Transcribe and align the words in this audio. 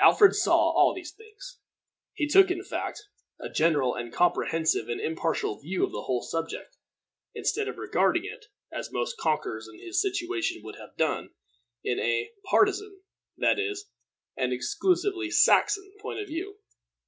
Alfred 0.00 0.34
saw 0.34 0.70
all 0.72 0.92
these 0.92 1.12
things. 1.12 1.60
He 2.14 2.26
took, 2.26 2.50
in 2.50 2.64
fact, 2.64 3.04
a 3.38 3.48
general, 3.48 3.94
and 3.94 4.12
comprehensive, 4.12 4.88
and 4.88 5.00
impartial 5.00 5.60
view 5.60 5.84
of 5.86 5.92
the 5.92 6.02
whole 6.02 6.22
subject, 6.24 6.76
instead 7.36 7.68
of 7.68 7.78
regarding 7.78 8.24
it, 8.24 8.46
as 8.72 8.90
most 8.90 9.16
conquerors 9.16 9.68
in 9.72 9.78
his 9.78 10.02
situation 10.02 10.60
would 10.64 10.74
have 10.74 10.96
done, 10.96 11.30
in 11.84 12.00
a 12.00 12.32
partisan, 12.46 13.00
that 13.36 13.60
is, 13.60 13.84
an 14.36 14.50
exclusively 14.52 15.30
Saxon 15.30 15.94
point 16.00 16.18
of 16.18 16.26
view. 16.26 16.58